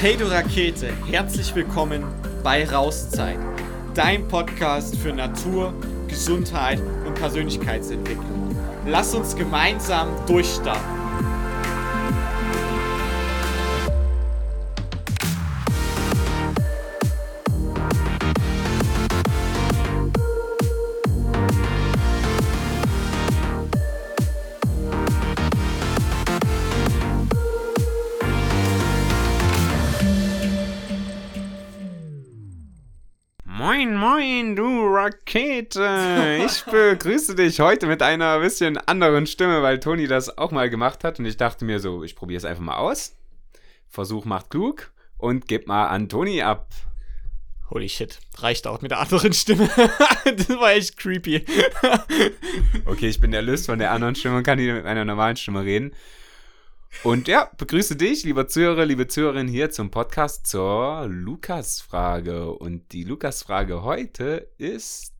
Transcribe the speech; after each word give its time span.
Hey 0.00 0.16
du 0.16 0.30
Rakete, 0.30 0.92
herzlich 1.10 1.52
willkommen 1.56 2.04
bei 2.44 2.64
Rauszeit, 2.64 3.36
dein 3.94 4.28
Podcast 4.28 4.96
für 4.96 5.12
Natur, 5.12 5.74
Gesundheit 6.06 6.80
und 7.04 7.16
Persönlichkeitsentwicklung. 7.16 8.56
Lass 8.86 9.12
uns 9.12 9.34
gemeinsam 9.34 10.08
durchstarten. 10.28 10.97
Moin, 33.78 33.96
moin, 33.96 34.56
du 34.56 34.88
Rakete! 34.88 36.42
Ich 36.44 36.64
begrüße 36.64 37.36
dich 37.36 37.60
heute 37.60 37.86
mit 37.86 38.02
einer 38.02 38.40
bisschen 38.40 38.76
anderen 38.76 39.24
Stimme, 39.28 39.62
weil 39.62 39.78
Toni 39.78 40.08
das 40.08 40.36
auch 40.36 40.50
mal 40.50 40.68
gemacht 40.68 41.04
hat 41.04 41.20
und 41.20 41.26
ich 41.26 41.36
dachte 41.36 41.64
mir 41.64 41.78
so, 41.78 42.02
ich 42.02 42.16
probiere 42.16 42.38
es 42.38 42.44
einfach 42.44 42.64
mal 42.64 42.74
aus. 42.74 43.14
Versuch 43.88 44.24
macht 44.24 44.50
klug 44.50 44.90
und 45.16 45.46
gib 45.46 45.68
mal 45.68 45.86
an 45.86 46.08
Toni 46.08 46.42
ab. 46.42 46.70
Holy 47.70 47.88
shit, 47.88 48.18
reicht 48.38 48.66
auch 48.66 48.82
mit 48.82 48.90
der 48.90 48.98
anderen 48.98 49.32
Stimme. 49.32 49.70
das 50.24 50.48
war 50.48 50.72
echt 50.72 50.96
creepy. 50.96 51.44
okay, 52.84 53.08
ich 53.08 53.20
bin 53.20 53.32
erlöst 53.32 53.66
von 53.66 53.78
der 53.78 53.92
anderen 53.92 54.16
Stimme 54.16 54.38
und 54.38 54.42
kann 54.42 54.58
hier 54.58 54.74
mit 54.74 54.82
meiner 54.82 55.04
normalen 55.04 55.36
Stimme 55.36 55.62
reden. 55.62 55.92
Und 57.04 57.28
ja, 57.28 57.50
begrüße 57.56 57.96
dich, 57.96 58.24
lieber 58.24 58.48
Zuhörer, 58.48 58.84
liebe 58.84 59.06
Zuhörerin, 59.06 59.46
hier 59.46 59.70
zum 59.70 59.90
Podcast 59.90 60.46
zur 60.46 61.06
Lukas-Frage. 61.08 62.50
Und 62.50 62.92
die 62.92 63.04
Lukas-Frage 63.04 63.82
heute 63.82 64.48
ist, 64.58 65.12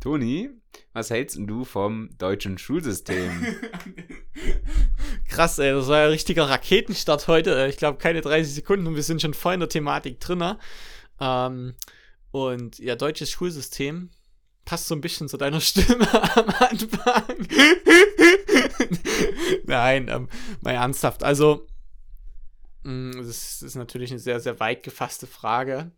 Toni, 0.00 0.50
was 0.92 1.10
hältst 1.10 1.38
du 1.38 1.64
vom 1.64 2.10
deutschen 2.16 2.56
Schulsystem? 2.56 3.30
Krass, 5.28 5.58
ey, 5.58 5.72
das 5.72 5.88
war 5.88 6.04
ein 6.04 6.10
richtiger 6.10 6.48
Raketenstart 6.48 7.28
heute. 7.28 7.66
Ich 7.68 7.76
glaube, 7.76 7.98
keine 7.98 8.22
30 8.22 8.54
Sekunden 8.54 8.86
und 8.86 8.94
wir 8.94 9.02
sind 9.02 9.20
schon 9.20 9.34
voll 9.34 9.54
in 9.54 9.60
der 9.60 9.68
Thematik 9.68 10.20
drin. 10.20 10.56
Ähm, 11.20 11.74
und 12.30 12.78
ja, 12.78 12.96
deutsches 12.96 13.30
Schulsystem 13.30 14.10
passt 14.64 14.88
so 14.88 14.94
ein 14.94 15.00
bisschen 15.00 15.28
zu 15.28 15.36
deiner 15.36 15.60
Stimme 15.62 16.08
am 16.36 16.48
Anfang. 16.58 17.48
Nein, 19.64 20.08
ähm, 20.08 20.28
mal 20.60 20.72
ernsthaft. 20.72 21.24
Also, 21.24 21.66
mh, 22.82 22.92
mm, 22.92 23.26
das 23.26 23.62
ist 23.62 23.74
natürlich 23.74 24.10
eine 24.10 24.20
sehr, 24.20 24.40
sehr 24.40 24.58
weit 24.60 24.82
gefasste 24.82 25.26
Frage. 25.26 25.92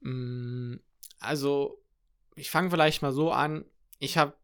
Mh, 0.00 0.10
mm, 0.12 0.80
also, 1.20 1.82
ich 2.36 2.50
fange 2.50 2.70
vielleicht 2.70 3.02
mal 3.02 3.12
so 3.12 3.32
an. 3.32 3.64
Ich 3.98 4.18
habe 4.18 4.34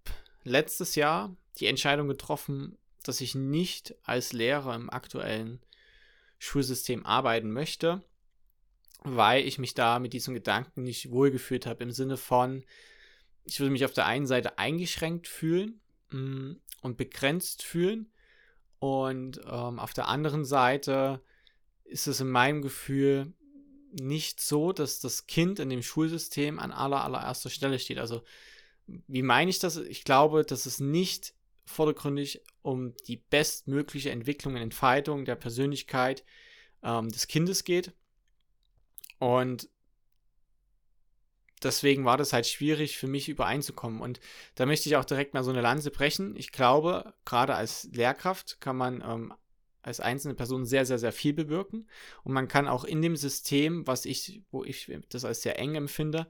letztes 0.44 0.94
Jahr 0.94 1.36
die 1.58 1.66
Entscheidung 1.66 2.08
getroffen, 2.08 2.78
dass 3.02 3.20
ich 3.20 3.34
nicht 3.34 3.94
als 4.04 4.32
Lehrer 4.32 4.74
im 4.74 4.90
aktuellen 4.90 5.60
Schulsystem 6.38 7.04
arbeiten 7.04 7.50
möchte, 7.50 8.02
weil 9.02 9.46
ich 9.46 9.58
mich 9.58 9.74
da 9.74 9.98
mit 9.98 10.12
diesem 10.12 10.34
Gedanken 10.34 10.82
nicht 10.82 11.10
wohlgefühlt 11.10 11.66
habe, 11.66 11.82
im 11.82 11.90
Sinne 11.90 12.16
von, 12.16 12.64
ich 13.44 13.60
würde 13.60 13.72
mich 13.72 13.84
auf 13.84 13.92
der 13.92 14.06
einen 14.06 14.26
Seite 14.26 14.58
eingeschränkt 14.58 15.28
fühlen 15.28 15.80
und 16.12 16.96
begrenzt 16.96 17.62
fühlen 17.62 18.10
und 18.80 19.40
ähm, 19.44 19.78
auf 19.78 19.92
der 19.92 20.08
anderen 20.08 20.44
Seite 20.44 21.20
ist 21.84 22.06
es 22.06 22.20
in 22.20 22.30
meinem 22.30 22.62
Gefühl 22.62 23.32
nicht 23.92 24.40
so, 24.40 24.72
dass 24.72 25.00
das 25.00 25.26
Kind 25.26 25.58
in 25.58 25.68
dem 25.68 25.82
Schulsystem 25.82 26.58
an 26.58 26.72
aller, 26.72 27.04
allererster 27.04 27.50
Stelle 27.50 27.78
steht. 27.78 27.98
Also, 27.98 28.22
wie 28.86 29.22
meine 29.22 29.50
ich 29.50 29.58
das? 29.58 29.76
Ich 29.76 30.04
glaube, 30.04 30.44
dass 30.44 30.64
es 30.64 30.80
nicht 30.80 31.34
vordergründig 31.66 32.42
um 32.62 32.94
die 33.06 33.16
bestmögliche 33.16 34.10
Entwicklung 34.10 34.54
und 34.54 34.62
Entfaltung 34.62 35.24
der 35.24 35.36
Persönlichkeit 35.36 36.24
ähm, 36.82 37.10
des 37.10 37.26
Kindes 37.26 37.64
geht. 37.64 37.92
Und 39.18 39.68
deswegen 41.62 42.04
war 42.04 42.16
das 42.16 42.32
halt 42.32 42.46
schwierig 42.46 42.96
für 42.96 43.06
mich 43.06 43.28
übereinzukommen. 43.28 44.00
Und 44.00 44.20
da 44.54 44.66
möchte 44.66 44.88
ich 44.88 44.96
auch 44.96 45.04
direkt 45.04 45.34
mal 45.34 45.44
so 45.44 45.50
eine 45.50 45.60
Lanze 45.60 45.90
brechen. 45.90 46.34
Ich 46.36 46.52
glaube, 46.52 47.14
gerade 47.24 47.54
als 47.54 47.88
Lehrkraft 47.92 48.60
kann 48.60 48.76
man 48.76 49.02
ähm, 49.06 49.34
als 49.82 50.00
einzelne 50.00 50.34
Person 50.34 50.64
sehr, 50.66 50.84
sehr, 50.84 50.98
sehr 50.98 51.12
viel 51.12 51.32
bewirken. 51.32 51.88
Und 52.24 52.32
man 52.32 52.48
kann 52.48 52.68
auch 52.68 52.84
in 52.84 53.02
dem 53.02 53.16
System, 53.16 53.86
was 53.86 54.04
ich, 54.04 54.42
wo 54.50 54.64
ich 54.64 54.92
das 55.08 55.24
als 55.24 55.42
sehr 55.42 55.58
eng 55.58 55.74
empfinde, 55.74 56.26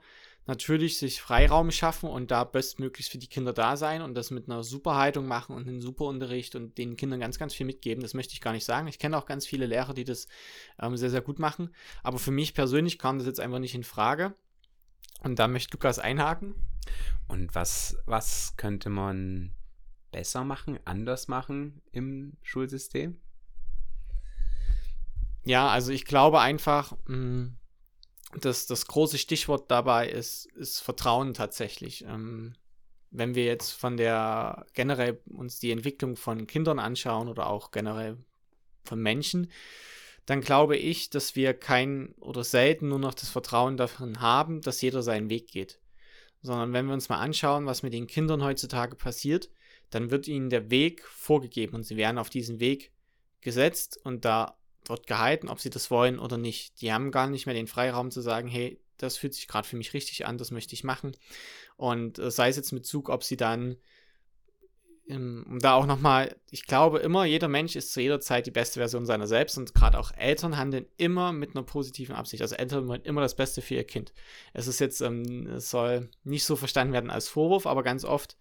natürlich 0.46 0.98
sich 0.98 1.20
Freiraum 1.20 1.70
schaffen 1.70 2.08
und 2.08 2.30
da 2.30 2.44
bestmöglichst 2.44 3.12
für 3.12 3.18
die 3.18 3.28
Kinder 3.28 3.52
da 3.52 3.76
sein 3.76 4.02
und 4.02 4.14
das 4.14 4.30
mit 4.30 4.48
einer 4.48 4.64
super 4.64 4.96
Haltung 4.96 5.26
machen 5.26 5.54
und 5.54 5.68
einen 5.68 5.80
super 5.80 6.06
Unterricht 6.06 6.54
und 6.56 6.78
den 6.78 6.96
Kindern 6.96 7.20
ganz, 7.20 7.38
ganz 7.38 7.54
viel 7.54 7.66
mitgeben. 7.66 8.02
Das 8.02 8.14
möchte 8.14 8.34
ich 8.34 8.40
gar 8.40 8.52
nicht 8.52 8.64
sagen. 8.64 8.88
Ich 8.88 8.98
kenne 8.98 9.16
auch 9.16 9.26
ganz 9.26 9.46
viele 9.46 9.66
Lehrer, 9.66 9.94
die 9.94 10.04
das 10.04 10.26
ähm, 10.80 10.96
sehr, 10.96 11.10
sehr 11.10 11.20
gut 11.20 11.38
machen. 11.38 11.74
Aber 12.02 12.18
für 12.18 12.32
mich 12.32 12.54
persönlich 12.54 12.98
kam 12.98 13.18
das 13.18 13.26
jetzt 13.26 13.40
einfach 13.40 13.58
nicht 13.58 13.74
in 13.74 13.84
Frage. 13.84 14.34
Und 15.22 15.38
da 15.38 15.48
möchte 15.48 15.72
Lukas 15.72 15.98
einhaken. 15.98 16.54
Und 17.28 17.54
was, 17.54 17.96
was 18.06 18.54
könnte 18.56 18.90
man 18.90 19.54
besser 20.10 20.44
machen, 20.44 20.78
anders 20.84 21.28
machen 21.28 21.82
im 21.92 22.36
Schulsystem? 22.42 23.20
Ja, 25.44 25.68
also 25.68 25.92
ich 25.92 26.04
glaube 26.04 26.40
einfach, 26.40 26.96
mm, 27.06 27.48
dass 28.40 28.66
das 28.66 28.86
große 28.86 29.18
Stichwort 29.18 29.70
dabei 29.70 30.08
ist, 30.08 30.46
ist 30.46 30.80
Vertrauen 30.80 31.34
tatsächlich. 31.34 32.04
Ähm, 32.04 32.54
wenn 33.10 33.34
wir 33.34 33.44
jetzt 33.44 33.72
von 33.72 33.96
der 33.96 34.66
generell 34.72 35.20
uns 35.26 35.58
die 35.58 35.72
Entwicklung 35.72 36.16
von 36.16 36.46
Kindern 36.46 36.78
anschauen 36.78 37.28
oder 37.28 37.48
auch 37.48 37.70
generell 37.70 38.18
von 38.84 39.00
Menschen, 39.00 39.50
dann 40.26 40.40
glaube 40.40 40.76
ich, 40.76 41.10
dass 41.10 41.36
wir 41.36 41.54
kein 41.54 42.14
oder 42.20 42.44
selten 42.44 42.88
nur 42.88 42.98
noch 42.98 43.14
das 43.14 43.30
Vertrauen 43.30 43.76
darin 43.76 44.20
haben, 44.20 44.60
dass 44.60 44.80
jeder 44.80 45.02
seinen 45.02 45.30
Weg 45.30 45.48
geht. 45.48 45.80
Sondern 46.42 46.72
wenn 46.72 46.86
wir 46.86 46.94
uns 46.94 47.08
mal 47.08 47.18
anschauen, 47.18 47.66
was 47.66 47.82
mit 47.82 47.92
den 47.92 48.06
Kindern 48.06 48.42
heutzutage 48.42 48.96
passiert, 48.96 49.50
dann 49.90 50.10
wird 50.10 50.28
ihnen 50.28 50.50
der 50.50 50.70
Weg 50.70 51.04
vorgegeben 51.04 51.74
und 51.74 51.82
sie 51.82 51.96
werden 51.96 52.18
auf 52.18 52.30
diesen 52.30 52.60
Weg 52.60 52.92
gesetzt 53.40 53.98
und 54.04 54.24
da 54.24 54.56
wird 54.86 55.06
gehalten, 55.06 55.48
ob 55.48 55.60
sie 55.60 55.70
das 55.70 55.90
wollen 55.90 56.18
oder 56.18 56.38
nicht. 56.38 56.80
Die 56.80 56.92
haben 56.92 57.10
gar 57.10 57.28
nicht 57.28 57.46
mehr 57.46 57.54
den 57.54 57.66
Freiraum 57.66 58.10
zu 58.10 58.20
sagen, 58.20 58.48
hey, 58.48 58.80
das 58.96 59.16
fühlt 59.16 59.34
sich 59.34 59.48
gerade 59.48 59.66
für 59.66 59.76
mich 59.76 59.94
richtig 59.94 60.26
an, 60.26 60.38
das 60.38 60.50
möchte 60.50 60.74
ich 60.74 60.84
machen. 60.84 61.16
Und 61.76 62.18
äh, 62.18 62.30
sei 62.30 62.48
es 62.48 62.56
jetzt 62.56 62.72
mit 62.72 62.86
Zug, 62.86 63.08
ob 63.08 63.24
sie 63.24 63.36
dann 63.36 63.76
um 65.10 65.44
ähm, 65.46 65.58
da 65.60 65.74
auch 65.74 65.86
nochmal, 65.86 66.36
ich 66.50 66.66
glaube 66.66 66.98
immer, 66.98 67.24
jeder 67.24 67.48
Mensch 67.48 67.76
ist 67.76 67.92
zu 67.92 68.00
jeder 68.00 68.20
Zeit 68.20 68.46
die 68.46 68.50
beste 68.50 68.80
Version 68.80 69.06
seiner 69.06 69.26
selbst 69.26 69.58
und 69.58 69.74
gerade 69.74 69.98
auch 69.98 70.12
Eltern 70.16 70.56
handeln 70.56 70.86
immer 70.96 71.32
mit 71.32 71.54
einer 71.54 71.64
positiven 71.64 72.14
Absicht. 72.14 72.42
Also 72.42 72.54
Eltern 72.54 72.88
wollen 72.88 73.02
immer 73.02 73.20
das 73.20 73.34
Beste 73.34 73.62
für 73.62 73.74
ihr 73.74 73.84
Kind. 73.84 74.12
Es 74.52 74.66
ist 74.66 74.78
jetzt, 74.78 75.00
ähm, 75.00 75.46
es 75.48 75.70
soll 75.70 76.10
nicht 76.24 76.44
so 76.44 76.56
verstanden 76.56 76.92
werden 76.92 77.10
als 77.10 77.28
Vorwurf, 77.28 77.66
aber 77.66 77.82
ganz 77.82 78.04
oft, 78.04 78.36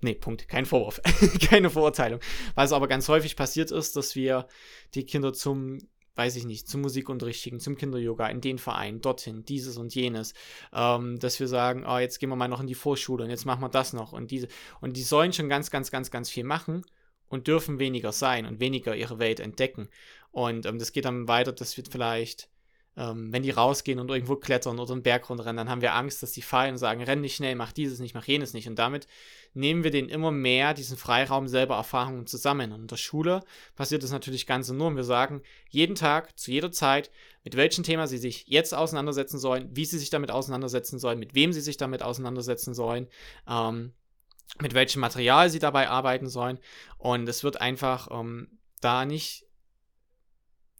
nee, 0.00 0.14
Punkt, 0.14 0.48
kein 0.48 0.66
Vorwurf, 0.66 1.00
keine 1.48 1.70
Verurteilung. 1.70 2.20
Was 2.54 2.72
aber 2.72 2.88
ganz 2.88 3.08
häufig 3.08 3.36
passiert 3.36 3.70
ist, 3.70 3.96
dass 3.96 4.14
wir 4.14 4.46
die 4.94 5.06
Kinder 5.06 5.32
zum 5.32 5.78
weiß 6.18 6.34
ich 6.34 6.44
nicht, 6.44 6.68
zum 6.68 6.80
Musikunterricht 6.80 7.40
schicken, 7.40 7.60
zum 7.60 7.76
Kinder-Yoga, 7.76 8.26
in 8.26 8.40
den 8.40 8.58
Verein, 8.58 9.00
dorthin, 9.00 9.44
dieses 9.44 9.78
und 9.78 9.94
jenes, 9.94 10.34
ähm, 10.74 11.18
dass 11.20 11.38
wir 11.38 11.46
sagen, 11.46 11.84
oh, 11.86 11.98
jetzt 11.98 12.18
gehen 12.18 12.28
wir 12.28 12.36
mal 12.36 12.48
noch 12.48 12.60
in 12.60 12.66
die 12.66 12.74
Vorschule 12.74 13.22
und 13.24 13.30
jetzt 13.30 13.46
machen 13.46 13.62
wir 13.62 13.68
das 13.68 13.92
noch 13.92 14.12
und 14.12 14.32
diese. 14.32 14.48
Und 14.80 14.96
die 14.96 15.02
sollen 15.02 15.32
schon 15.32 15.48
ganz, 15.48 15.70
ganz, 15.70 15.92
ganz, 15.92 16.10
ganz 16.10 16.28
viel 16.28 16.44
machen 16.44 16.84
und 17.28 17.46
dürfen 17.46 17.78
weniger 17.78 18.10
sein 18.10 18.46
und 18.46 18.58
weniger 18.58 18.96
ihre 18.96 19.20
Welt 19.20 19.38
entdecken. 19.38 19.88
Und 20.32 20.66
ähm, 20.66 20.78
das 20.78 20.92
geht 20.92 21.04
dann 21.04 21.28
weiter, 21.28 21.52
dass 21.52 21.76
wir 21.76 21.84
vielleicht 21.88 22.50
ähm, 22.98 23.32
wenn 23.32 23.44
die 23.44 23.50
rausgehen 23.50 24.00
und 24.00 24.10
irgendwo 24.10 24.34
klettern 24.34 24.80
oder 24.80 24.92
einen 24.92 25.04
Berg 25.04 25.30
runterrennen, 25.30 25.56
dann 25.56 25.70
haben 25.70 25.82
wir 25.82 25.94
Angst, 25.94 26.20
dass 26.20 26.32
die 26.32 26.42
fallen 26.42 26.72
und 26.72 26.78
sagen, 26.78 27.00
renn 27.00 27.20
nicht 27.20 27.36
schnell, 27.36 27.54
mach 27.54 27.70
dieses 27.70 28.00
nicht, 28.00 28.12
mach 28.12 28.26
jenes 28.26 28.54
nicht. 28.54 28.66
Und 28.66 28.76
damit 28.76 29.06
nehmen 29.54 29.84
wir 29.84 29.92
denen 29.92 30.08
immer 30.08 30.32
mehr 30.32 30.74
diesen 30.74 30.96
Freiraum, 30.96 31.46
selber 31.46 31.76
Erfahrungen 31.76 32.26
zu 32.26 32.36
sammeln. 32.36 32.72
Und 32.72 32.80
in 32.82 32.86
der 32.88 32.96
Schule 32.96 33.44
passiert 33.76 34.02
das 34.02 34.10
natürlich 34.10 34.46
ganz 34.46 34.68
enorm. 34.68 34.96
Wir 34.96 35.04
sagen 35.04 35.42
jeden 35.70 35.94
Tag, 35.94 36.36
zu 36.36 36.50
jeder 36.50 36.72
Zeit, 36.72 37.12
mit 37.44 37.56
welchem 37.56 37.84
Thema 37.84 38.08
sie 38.08 38.18
sich 38.18 38.48
jetzt 38.48 38.74
auseinandersetzen 38.74 39.38
sollen, 39.38 39.70
wie 39.76 39.84
sie 39.84 39.98
sich 39.98 40.10
damit 40.10 40.32
auseinandersetzen 40.32 40.98
sollen, 40.98 41.20
mit 41.20 41.36
wem 41.36 41.52
sie 41.52 41.60
sich 41.60 41.76
damit 41.76 42.02
auseinandersetzen 42.02 42.74
sollen. 42.74 43.06
Ähm, 43.48 43.92
mit 44.60 44.74
welchem 44.74 45.00
Material 45.00 45.50
sie 45.50 45.60
dabei 45.60 45.88
arbeiten 45.88 46.28
sollen. 46.28 46.58
Und 46.96 47.28
es 47.28 47.44
wird 47.44 47.60
einfach 47.60 48.08
ähm, 48.10 48.58
da 48.80 49.04
nicht 49.04 49.46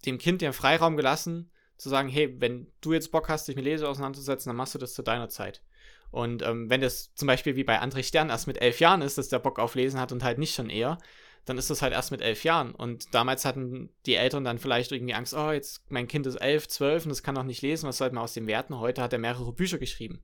dem 0.04 0.18
Kind 0.18 0.40
den 0.40 0.52
Freiraum 0.52 0.96
gelassen, 0.96 1.50
zu 1.78 1.88
sagen, 1.88 2.08
hey, 2.08 2.40
wenn 2.40 2.66
du 2.80 2.92
jetzt 2.92 3.10
Bock 3.12 3.28
hast, 3.28 3.48
dich 3.48 3.56
mit 3.56 3.64
Lese 3.64 3.88
auseinanderzusetzen, 3.88 4.50
dann 4.50 4.56
machst 4.56 4.74
du 4.74 4.78
das 4.78 4.94
zu 4.94 5.02
deiner 5.02 5.28
Zeit. 5.28 5.62
Und 6.10 6.42
ähm, 6.42 6.68
wenn 6.70 6.80
das 6.80 7.14
zum 7.14 7.26
Beispiel 7.26 7.56
wie 7.56 7.64
bei 7.64 7.80
André 7.80 8.02
Stern 8.02 8.30
erst 8.30 8.46
mit 8.46 8.60
elf 8.60 8.80
Jahren 8.80 9.02
ist, 9.02 9.18
dass 9.18 9.28
der 9.28 9.38
Bock 9.38 9.58
auf 9.58 9.74
Lesen 9.74 10.00
hat 10.00 10.12
und 10.12 10.24
halt 10.24 10.38
nicht 10.38 10.54
schon 10.54 10.70
eher, 10.70 10.98
dann 11.44 11.58
ist 11.58 11.70
das 11.70 11.80
halt 11.82 11.92
erst 11.92 12.10
mit 12.10 12.20
elf 12.20 12.44
Jahren. 12.44 12.74
Und 12.74 13.14
damals 13.14 13.44
hatten 13.44 13.90
die 14.06 14.14
Eltern 14.14 14.44
dann 14.44 14.58
vielleicht 14.58 14.92
irgendwie 14.92 15.14
Angst, 15.14 15.34
oh, 15.34 15.50
jetzt 15.50 15.82
mein 15.90 16.08
Kind 16.08 16.26
ist 16.26 16.36
elf, 16.36 16.68
zwölf 16.68 17.04
und 17.04 17.10
das 17.10 17.22
kann 17.22 17.34
noch 17.34 17.44
nicht 17.44 17.62
lesen, 17.62 17.88
was 17.88 17.98
sollte 17.98 18.14
man 18.14 18.24
aus 18.24 18.34
dem 18.34 18.46
werten? 18.46 18.78
Heute 18.78 19.02
hat 19.02 19.12
er 19.12 19.18
mehrere 19.18 19.52
Bücher 19.52 19.78
geschrieben. 19.78 20.22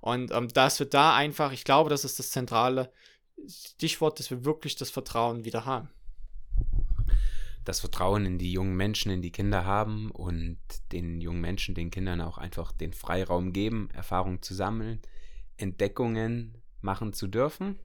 Und 0.00 0.30
ähm, 0.32 0.48
das 0.48 0.80
wird 0.80 0.94
da 0.94 1.14
einfach, 1.14 1.52
ich 1.52 1.64
glaube, 1.64 1.90
das 1.90 2.04
ist 2.04 2.18
das 2.18 2.30
zentrale 2.30 2.92
Stichwort, 3.46 4.18
dass 4.18 4.30
wir 4.30 4.44
wirklich 4.44 4.76
das 4.76 4.90
Vertrauen 4.90 5.44
wieder 5.44 5.64
haben. 5.64 5.90
Das 7.64 7.80
Vertrauen 7.80 8.26
in 8.26 8.38
die 8.38 8.52
jungen 8.52 8.76
Menschen, 8.76 9.12
in 9.12 9.22
die 9.22 9.32
Kinder 9.32 9.64
haben 9.64 10.10
und 10.10 10.58
den 10.90 11.20
jungen 11.20 11.40
Menschen, 11.40 11.74
den 11.74 11.90
Kindern 11.90 12.20
auch 12.20 12.38
einfach 12.38 12.72
den 12.72 12.92
Freiraum 12.92 13.52
geben, 13.52 13.88
Erfahrungen 13.92 14.42
zu 14.42 14.54
sammeln, 14.54 15.00
Entdeckungen 15.56 16.58
machen 16.80 17.12
zu 17.12 17.28
dürfen. 17.28 17.78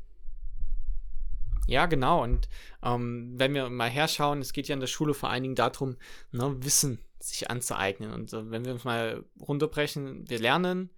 Ja, 1.67 1.85
genau. 1.85 2.23
Und 2.23 2.47
ähm, 2.81 3.33
wenn 3.35 3.53
wir 3.53 3.69
mal 3.69 3.89
herschauen, 3.89 4.39
es 4.39 4.53
geht 4.53 4.67
ja 4.67 4.73
in 4.73 4.79
der 4.79 4.87
Schule 4.87 5.13
vor 5.13 5.29
allen 5.29 5.43
Dingen 5.43 5.55
darum, 5.55 5.97
ne, 6.31 6.55
Wissen 6.63 6.99
sich 7.19 7.49
anzueignen. 7.49 8.11
Und 8.13 8.33
äh, 8.33 8.49
wenn 8.49 8.65
wir 8.65 8.73
uns 8.73 8.85
mal 8.85 9.23
runterbrechen, 9.39 10.29
wir 10.29 10.39
lernen, 10.39 10.89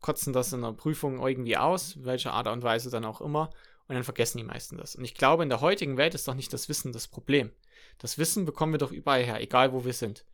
kotzen 0.00 0.32
das 0.32 0.52
in 0.52 0.62
der 0.62 0.72
Prüfung 0.72 1.20
irgendwie 1.20 1.56
aus, 1.56 2.02
welcher 2.04 2.32
Art 2.32 2.46
und 2.46 2.62
Weise 2.62 2.90
dann 2.90 3.04
auch 3.04 3.20
immer, 3.20 3.50
und 3.88 3.94
dann 3.94 4.04
vergessen 4.04 4.38
die 4.38 4.44
meisten 4.44 4.76
das. 4.76 4.94
Und 4.94 5.04
ich 5.04 5.14
glaube, 5.14 5.42
in 5.42 5.48
der 5.48 5.62
heutigen 5.62 5.96
Welt 5.96 6.14
ist 6.14 6.28
doch 6.28 6.34
nicht 6.34 6.52
das 6.52 6.68
Wissen 6.68 6.92
das 6.92 7.08
Problem. 7.08 7.50
Das 7.96 8.18
Wissen 8.18 8.44
bekommen 8.44 8.72
wir 8.72 8.78
doch 8.78 8.92
überall 8.92 9.24
her, 9.24 9.40
egal 9.40 9.72
wo 9.72 9.84
wir 9.84 9.94
sind. 9.94 10.24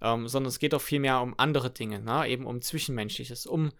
Ähm, 0.00 0.28
sondern 0.28 0.48
es 0.48 0.58
geht 0.58 0.72
doch 0.72 0.80
vielmehr 0.80 1.20
um 1.20 1.34
andere 1.36 1.70
Dinge, 1.70 2.00
ne? 2.00 2.26
eben 2.28 2.46
um 2.46 2.62
Zwischenmenschliches, 2.62 3.46
um, 3.46 3.72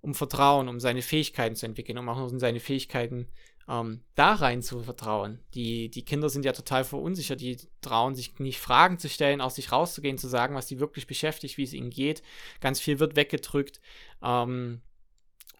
um 0.00 0.14
Vertrauen, 0.14 0.68
um 0.68 0.80
seine 0.80 1.02
Fähigkeiten 1.02 1.54
zu 1.56 1.66
entwickeln, 1.66 1.98
um 1.98 2.08
auch 2.08 2.30
um 2.30 2.38
seine 2.40 2.58
Fähigkeiten 2.58 3.28
ähm, 3.68 4.00
da 4.14 4.32
rein 4.32 4.62
zu 4.62 4.82
vertrauen. 4.82 5.38
Die, 5.54 5.90
die 5.90 6.04
Kinder 6.04 6.28
sind 6.28 6.44
ja 6.44 6.52
total 6.52 6.84
verunsichert, 6.84 7.40
die 7.40 7.58
trauen 7.82 8.14
sich 8.14 8.38
nicht 8.38 8.58
Fragen 8.58 8.98
zu 8.98 9.08
stellen, 9.08 9.40
aus 9.40 9.54
sich 9.54 9.70
rauszugehen, 9.70 10.18
zu 10.18 10.26
sagen, 10.26 10.56
was 10.56 10.68
sie 10.68 10.80
wirklich 10.80 11.06
beschäftigt, 11.06 11.56
wie 11.56 11.64
es 11.64 11.72
ihnen 11.72 11.90
geht. 11.90 12.22
Ganz 12.60 12.80
viel 12.80 12.98
wird 12.98 13.14
weggedrückt. 13.14 13.80
Ähm, 14.22 14.80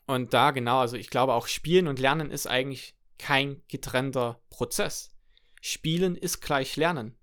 und 0.07 0.35
da 0.35 0.51
genau, 0.51 0.81
also 0.81 0.97
ich 0.97 1.11
glaube 1.11 1.35
auch 1.35 1.47
Spielen 1.47 1.87
und 1.87 2.01
Lernen 2.01 2.31
ist 2.33 2.49
eigentlich 2.49 2.95
kein 3.21 3.63
getrennter 3.69 4.41
Prozess. 4.49 5.11
Spielen 5.61 6.17
ist 6.17 6.41
gleich 6.41 6.77
Lernen. 6.77 7.15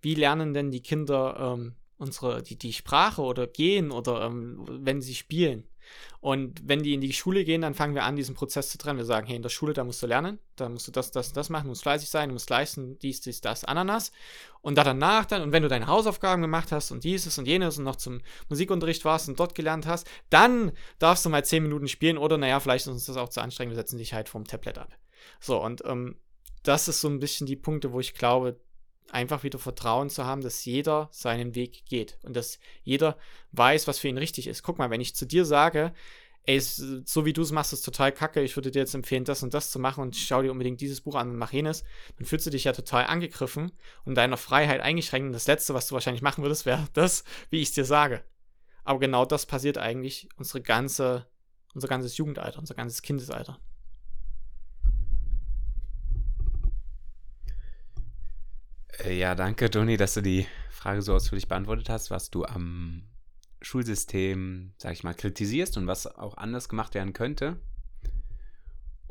Wie 0.00 0.14
lernen 0.14 0.54
denn 0.54 0.70
die 0.70 0.82
Kinder 0.82 1.54
ähm, 1.54 1.76
unsere, 1.98 2.42
die, 2.42 2.56
die 2.56 2.72
Sprache 2.72 3.22
oder 3.22 3.46
gehen 3.46 3.90
oder 3.90 4.22
ähm, 4.24 4.64
wenn 4.66 5.02
sie 5.02 5.14
spielen? 5.14 5.68
Und 6.20 6.66
wenn 6.66 6.82
die 6.82 6.94
in 6.94 7.00
die 7.00 7.12
Schule 7.12 7.44
gehen, 7.44 7.62
dann 7.62 7.74
fangen 7.74 7.94
wir 7.94 8.04
an, 8.04 8.16
diesen 8.16 8.34
Prozess 8.34 8.70
zu 8.70 8.78
trennen. 8.78 8.98
Wir 8.98 9.04
sagen, 9.04 9.26
hey, 9.26 9.36
in 9.36 9.42
der 9.42 9.48
Schule, 9.48 9.72
da 9.72 9.84
musst 9.84 10.02
du 10.02 10.06
lernen, 10.06 10.38
da 10.56 10.68
musst 10.68 10.86
du 10.86 10.92
das, 10.92 11.10
das, 11.10 11.32
das 11.32 11.50
machen, 11.50 11.64
du 11.64 11.70
musst 11.70 11.82
fleißig 11.82 12.08
sein, 12.08 12.28
du 12.28 12.34
musst 12.34 12.50
leisten, 12.50 12.98
dies, 13.00 13.20
dies, 13.20 13.40
das, 13.40 13.64
Ananas. 13.64 14.12
Und 14.60 14.78
da 14.78 14.84
danach 14.84 15.24
dann, 15.26 15.42
und 15.42 15.52
wenn 15.52 15.62
du 15.62 15.68
deine 15.68 15.88
Hausaufgaben 15.88 16.40
gemacht 16.40 16.72
hast 16.72 16.92
und 16.92 17.04
dieses 17.04 17.36
und 17.38 17.46
jenes 17.46 17.78
und 17.78 17.84
noch 17.84 17.96
zum 17.96 18.20
Musikunterricht 18.48 19.04
warst 19.04 19.28
und 19.28 19.38
dort 19.38 19.54
gelernt 19.54 19.86
hast, 19.86 20.08
dann 20.30 20.72
darfst 20.98 21.24
du 21.24 21.28
mal 21.28 21.44
zehn 21.44 21.62
Minuten 21.62 21.88
spielen 21.88 22.18
oder, 22.18 22.38
naja, 22.38 22.60
vielleicht 22.60 22.86
ist 22.86 22.92
uns 22.92 23.06
das 23.06 23.16
auch 23.16 23.28
zu 23.28 23.40
anstrengend, 23.40 23.72
wir 23.72 23.82
setzen 23.82 23.98
dich 23.98 24.14
halt 24.14 24.28
vom 24.28 24.44
Tablet 24.44 24.78
ab. 24.78 24.96
So, 25.40 25.62
und 25.62 25.82
ähm, 25.84 26.16
das 26.62 26.88
ist 26.88 27.00
so 27.00 27.08
ein 27.08 27.18
bisschen 27.18 27.46
die 27.46 27.56
Punkte, 27.56 27.92
wo 27.92 28.00
ich 28.00 28.14
glaube, 28.14 28.60
einfach 29.10 29.42
wieder 29.42 29.58
Vertrauen 29.58 30.10
zu 30.10 30.24
haben, 30.24 30.42
dass 30.42 30.64
jeder 30.64 31.08
seinen 31.12 31.54
Weg 31.54 31.84
geht 31.86 32.18
und 32.22 32.34
dass 32.34 32.58
jeder 32.82 33.18
weiß, 33.52 33.86
was 33.86 33.98
für 33.98 34.08
ihn 34.08 34.18
richtig 34.18 34.46
ist. 34.46 34.62
Guck 34.62 34.78
mal, 34.78 34.90
wenn 34.90 35.00
ich 35.00 35.14
zu 35.14 35.26
dir 35.26 35.44
sage, 35.44 35.92
ey, 36.44 36.58
so 36.60 37.24
wie 37.24 37.32
du 37.32 37.42
es 37.42 37.52
machst, 37.52 37.72
ist 37.72 37.84
total 37.84 38.10
kacke, 38.10 38.42
ich 38.42 38.56
würde 38.56 38.70
dir 38.70 38.80
jetzt 38.80 38.94
empfehlen, 38.94 39.24
das 39.24 39.42
und 39.42 39.54
das 39.54 39.70
zu 39.70 39.78
machen 39.78 40.02
und 40.02 40.16
schau 40.16 40.42
dir 40.42 40.50
unbedingt 40.50 40.80
dieses 40.80 41.00
Buch 41.00 41.14
an 41.14 41.30
und 41.30 41.36
mach 41.36 41.52
jenes, 41.52 41.84
dann 42.16 42.26
fühlst 42.26 42.46
du 42.46 42.50
dich 42.50 42.64
ja 42.64 42.72
total 42.72 43.06
angegriffen 43.06 43.72
und 44.04 44.16
deiner 44.16 44.36
Freiheit 44.36 44.80
eingeschränkt. 44.80 45.26
Und 45.26 45.32
das 45.32 45.46
Letzte, 45.46 45.74
was 45.74 45.86
du 45.88 45.94
wahrscheinlich 45.94 46.22
machen 46.22 46.42
würdest, 46.42 46.66
wäre 46.66 46.88
das, 46.94 47.24
wie 47.50 47.60
ich 47.60 47.68
es 47.68 47.74
dir 47.74 47.84
sage. 47.84 48.24
Aber 48.84 48.98
genau 48.98 49.24
das 49.24 49.46
passiert 49.46 49.78
eigentlich 49.78 50.28
unsere 50.36 50.60
ganze, 50.60 51.26
unser 51.74 51.86
ganzes 51.86 52.16
Jugendalter, 52.16 52.58
unser 52.58 52.74
ganzes 52.74 53.02
Kindesalter. 53.02 53.60
Ja, 59.08 59.34
danke, 59.34 59.70
Toni, 59.70 59.96
dass 59.96 60.14
du 60.14 60.22
die 60.22 60.46
Frage 60.70 61.02
so 61.02 61.14
ausführlich 61.14 61.48
beantwortet 61.48 61.88
hast, 61.88 62.10
was 62.10 62.30
du 62.30 62.44
am 62.44 63.02
Schulsystem, 63.60 64.72
sag 64.76 64.92
ich 64.92 65.04
mal, 65.04 65.14
kritisierst 65.14 65.76
und 65.76 65.86
was 65.86 66.06
auch 66.06 66.36
anders 66.36 66.68
gemacht 66.68 66.94
werden 66.94 67.12
könnte. 67.12 67.60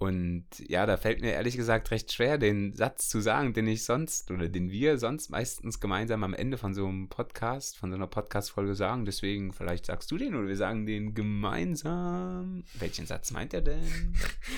Und 0.02 0.48
ja, 0.58 0.88
da 0.88 0.98
fällt 0.98 1.22
mir 1.22 1.34
ehrlich 1.34 1.56
gesagt 1.56 1.92
recht 1.92 2.12
schwer, 2.12 2.40
den 2.40 2.76
Satz 2.76 3.08
zu 3.08 3.22
sagen, 3.22 3.54
den 3.54 3.68
ich 3.68 3.84
sonst 3.84 4.32
oder 4.32 4.50
den 4.50 4.72
wir 4.72 4.98
sonst 4.98 5.30
meistens 5.30 5.80
gemeinsam 5.80 6.24
am 6.24 6.34
Ende 6.34 6.58
von 6.58 6.74
so 6.74 6.88
einem 6.88 7.08
Podcast, 7.08 7.78
von 7.78 7.92
so 7.92 7.98
einer 7.98 8.08
Podcast-Folge 8.08 8.74
sagen. 8.74 9.06
Deswegen, 9.06 9.54
vielleicht 9.54 9.86
sagst 9.86 10.10
du 10.10 10.18
den 10.18 10.34
oder 10.34 10.48
wir 10.48 10.58
sagen 10.58 10.88
den 10.88 11.14
gemeinsam. 11.14 12.64
Welchen 12.80 13.06
Satz 13.06 13.30
meint 13.30 13.54
er 13.54 13.62
denn? 13.62 13.88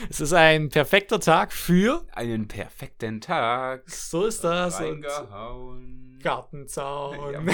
Es 0.10 0.22
ist 0.22 0.32
ein 0.32 0.70
perfekter 0.70 1.20
Tag 1.20 1.52
für 1.52 2.06
einen 2.14 2.48
perfekten 2.48 3.20
Tag. 3.20 3.84
So 3.90 4.28
ist 4.28 4.46
das. 4.46 4.80
Reingehauen. 4.80 6.20
Gartenzaun. 6.24 7.18
Ja. 7.34 7.42